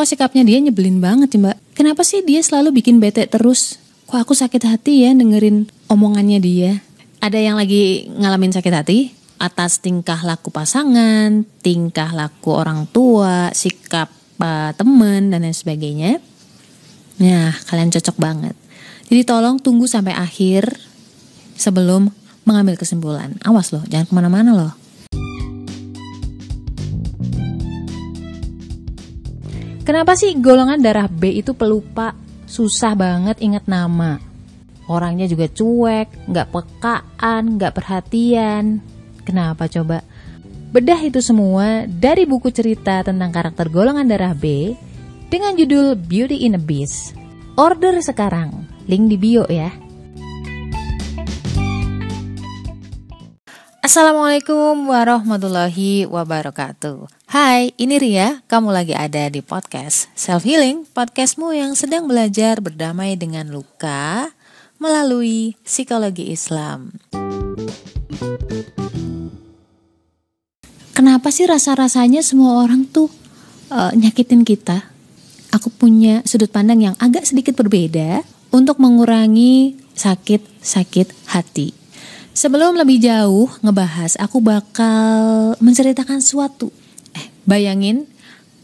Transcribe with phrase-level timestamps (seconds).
[0.00, 1.76] Kok sikapnya dia nyebelin banget sih mbak?
[1.76, 3.76] Kenapa sih dia selalu bikin bete terus?
[4.08, 6.80] Kok aku sakit hati ya dengerin omongannya dia?
[7.20, 9.12] Ada yang lagi ngalamin sakit hati?
[9.36, 14.08] Atas tingkah laku pasangan, tingkah laku orang tua, sikap
[14.40, 16.16] uh, temen, dan lain sebagainya.
[17.20, 18.56] Nah, kalian cocok banget.
[19.04, 20.80] Jadi tolong tunggu sampai akhir
[21.60, 22.08] sebelum
[22.48, 23.36] mengambil kesimpulan.
[23.44, 24.79] Awas loh, jangan ke mana-mana loh.
[29.90, 32.14] Kenapa sih golongan darah B itu pelupa?
[32.46, 34.22] Susah banget ingat nama.
[34.86, 38.78] Orangnya juga cuek, nggak pekaan, nggak perhatian.
[39.26, 40.06] Kenapa coba?
[40.70, 44.78] Bedah itu semua dari buku cerita tentang karakter golongan darah B
[45.26, 47.18] dengan judul Beauty in a Beast.
[47.58, 49.74] Order sekarang, link di bio ya.
[53.82, 57.19] Assalamualaikum warahmatullahi wabarakatuh.
[57.30, 58.42] Hai, ini Ria.
[58.50, 64.34] Kamu lagi ada di podcast Self Healing, podcastmu yang sedang belajar berdamai dengan luka
[64.82, 66.90] melalui psikologi Islam.
[70.90, 73.06] Kenapa sih rasa-rasanya semua orang tuh
[73.70, 74.90] uh, nyakitin kita?
[75.54, 81.78] Aku punya sudut pandang yang agak sedikit berbeda untuk mengurangi sakit-sakit hati.
[82.34, 86.74] Sebelum lebih jauh ngebahas, aku bakal menceritakan sesuatu.
[87.50, 88.06] Eh, bayangin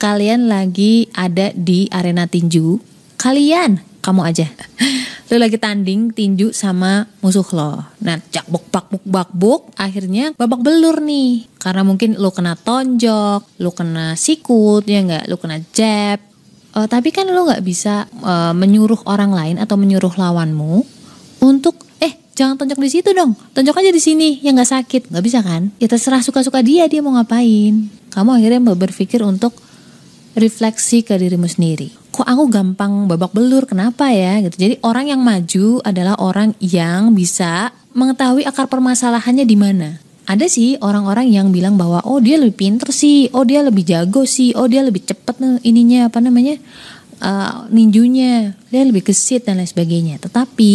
[0.00, 2.80] kalian lagi ada di arena tinju.
[3.20, 4.48] Kalian, kamu aja.
[5.28, 7.84] Lo lagi tanding tinju sama musuh lo.
[8.00, 11.44] Nah, cak buk bak buk bak buk, akhirnya babak belur nih.
[11.60, 16.16] Karena mungkin lo kena tonjok, lo kena sikut, ya nggak, lo kena jab.
[16.72, 20.88] Uh, tapi kan lo nggak bisa uh, menyuruh orang lain atau menyuruh lawanmu
[21.44, 21.90] untuk
[22.40, 25.68] jangan tonjok di situ dong tonjok aja di sini yang nggak sakit nggak bisa kan
[25.76, 29.54] ya terserah suka-suka dia dia mau ngapain kamu akhirnya berpikir untuk
[30.34, 31.90] refleksi ke dirimu sendiri.
[32.10, 33.66] Kok aku gampang babak belur?
[33.66, 34.42] Kenapa ya?
[34.42, 34.56] Gitu.
[34.58, 39.88] Jadi orang yang maju adalah orang yang bisa mengetahui akar permasalahannya di mana.
[40.30, 43.26] Ada sih orang-orang yang bilang bahwa oh dia lebih pinter sih.
[43.34, 44.54] Oh dia lebih jago sih.
[44.54, 46.54] Oh dia lebih cepet nih ininya apa namanya
[47.18, 48.54] uh, ninjunya.
[48.70, 50.22] Dia lebih gesit dan lain sebagainya.
[50.22, 50.74] Tetapi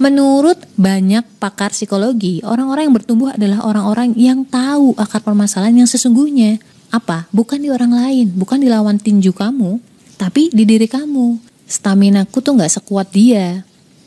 [0.00, 6.56] Menurut banyak pakar psikologi, orang-orang yang bertumbuh adalah orang-orang yang tahu akar permasalahan yang sesungguhnya.
[6.88, 7.28] Apa?
[7.36, 9.76] Bukan di orang lain, bukan di lawan tinju kamu,
[10.16, 11.36] tapi di diri kamu.
[11.68, 13.60] Stamina ku tuh nggak sekuat dia.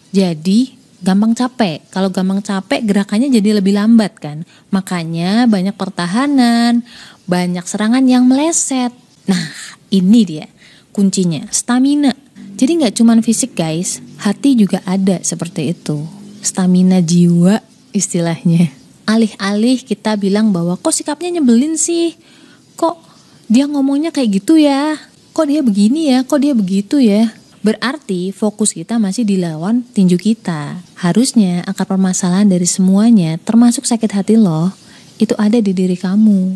[0.09, 1.85] Jadi gampang capek.
[1.93, 4.41] Kalau gampang capek gerakannya jadi lebih lambat kan.
[4.73, 6.81] Makanya banyak pertahanan,
[7.29, 8.89] banyak serangan yang meleset.
[9.29, 9.45] Nah,
[9.93, 10.49] ini dia
[10.89, 12.17] kuncinya, stamina.
[12.53, 16.05] Jadi nggak cuman fisik guys, hati juga ada seperti itu.
[16.45, 17.57] Stamina jiwa
[17.97, 18.69] istilahnya.
[19.09, 22.13] Alih-alih kita bilang bahwa kok sikapnya nyebelin sih,
[22.77, 23.01] kok
[23.49, 24.95] dia ngomongnya kayak gitu ya,
[25.33, 27.33] kok dia begini ya, kok dia begitu ya.
[27.65, 30.77] Berarti fokus kita masih dilawan tinju kita.
[30.99, 34.69] Harusnya akar permasalahan dari semuanya, termasuk sakit hati loh,
[35.17, 36.53] itu ada di diri kamu.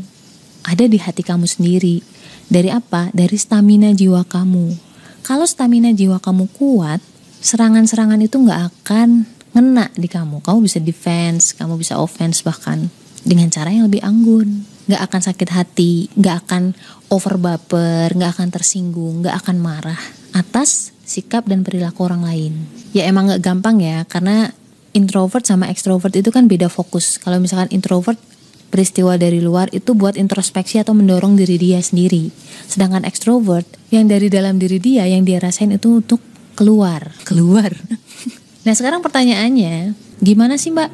[0.67, 2.05] Ada di hati kamu sendiri.
[2.47, 3.09] Dari apa?
[3.15, 4.86] Dari stamina jiwa kamu
[5.27, 7.03] kalau stamina jiwa kamu kuat,
[7.43, 10.39] serangan-serangan itu nggak akan ngena di kamu.
[10.39, 12.87] Kamu bisa defense, kamu bisa offense bahkan
[13.27, 14.63] dengan cara yang lebih anggun.
[14.87, 16.71] Nggak akan sakit hati, nggak akan
[17.11, 19.99] over baper, nggak akan tersinggung, nggak akan marah
[20.31, 22.53] atas sikap dan perilaku orang lain.
[22.95, 24.55] Ya emang nggak gampang ya, karena
[24.95, 27.19] introvert sama extrovert itu kan beda fokus.
[27.19, 28.15] Kalau misalkan introvert
[28.77, 32.29] peristiwa dari luar itu buat introspeksi atau mendorong diri dia sendiri.
[32.69, 36.21] Sedangkan ekstrovert yang dari dalam diri dia yang dia rasain itu untuk
[36.53, 37.73] keluar, keluar.
[38.69, 40.89] nah, sekarang pertanyaannya, gimana sih Mbak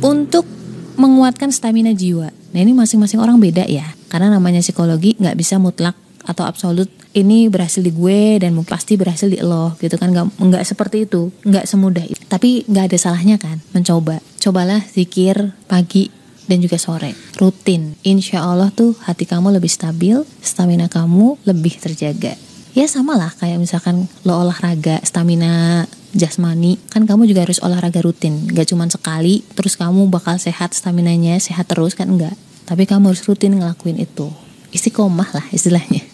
[0.00, 0.48] untuk
[0.96, 2.32] menguatkan stamina jiwa?
[2.32, 3.92] Nah, ini masing-masing orang beda ya.
[4.08, 9.28] Karena namanya psikologi nggak bisa mutlak atau absolut ini berhasil di gue dan pasti berhasil
[9.28, 13.40] di lo gitu kan nggak nggak seperti itu nggak semudah itu tapi nggak ada salahnya
[13.40, 16.17] kan mencoba cobalah zikir pagi
[16.48, 17.14] dan juga sore.
[17.36, 17.94] Rutin.
[18.02, 22.34] Insya Allah tuh hati kamu lebih stabil stamina kamu lebih terjaga.
[22.72, 25.84] Ya sama lah kayak misalkan lo olahraga stamina
[26.16, 26.80] jasmani.
[26.88, 28.48] Kan kamu juga harus olahraga rutin.
[28.48, 32.34] Gak cuma sekali terus kamu bakal sehat staminanya sehat terus kan enggak?
[32.64, 34.28] Tapi kamu harus rutin ngelakuin itu.
[34.72, 36.04] Istiqomah lah istilahnya.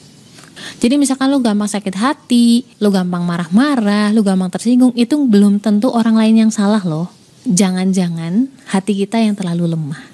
[0.79, 5.91] Jadi misalkan lo gampang sakit hati, lo gampang marah-marah, lo gampang tersinggung, itu belum tentu
[5.91, 7.11] orang lain yang salah loh.
[7.45, 10.14] Jangan-jangan hati kita yang terlalu lemah.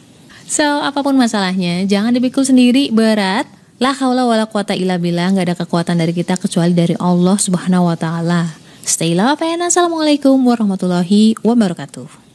[0.51, 3.47] So, apa pun masalahnya, jangan dipikul sendiri berat.
[3.79, 7.87] La haula wala quwata illa billah, nggak ada kekuatan dari kita kecuali dari Allah Subhanahu
[7.87, 8.51] wa taala.
[8.83, 12.30] Stay love and assalamualaikum warahmatullahi wabarakatuh.